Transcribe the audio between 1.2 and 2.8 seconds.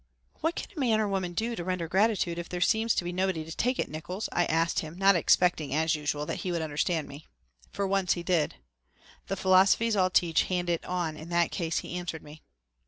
do to render gratitude if there